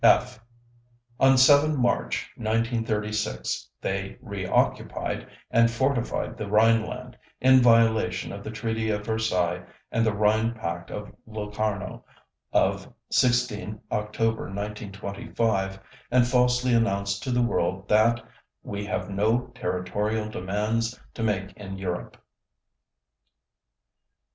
(f) 0.03 0.43
On 1.19 1.37
7 1.37 1.77
March 1.77 2.27
1936, 2.35 3.69
they 3.81 4.17
reoccupied 4.19 5.27
and 5.51 5.69
fortified 5.69 6.35
the 6.37 6.49
Rhineland, 6.49 7.15
in 7.39 7.61
violation 7.61 8.31
of 8.31 8.43
the 8.43 8.49
Treaty 8.49 8.89
of 8.89 9.05
Versailles 9.05 9.63
and 9.91 10.03
the 10.03 10.11
Rhine 10.15 10.55
Pact 10.55 10.89
of 10.89 11.11
Locarno 11.27 12.03
of 12.51 12.91
16 13.11 13.79
October 13.91 14.45
1925, 14.45 15.79
and 16.09 16.25
falsely 16.27 16.73
announced 16.73 17.21
to 17.21 17.29
the 17.31 17.43
world 17.43 17.87
that 17.87 18.25
"we 18.63 18.83
have 18.87 19.07
no 19.07 19.51
territorial 19.53 20.27
demands 20.29 20.99
to 21.13 21.21
make 21.21 21.53
in 21.55 21.77
Europe." 21.77 22.17